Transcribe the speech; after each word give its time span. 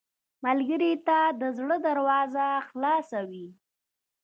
ملګری 0.45 0.93
ته 1.07 1.19
د 1.41 1.43
زړه 1.57 1.77
دروازه 1.87 2.45
خلاصه 2.67 3.19
وي 3.29 3.47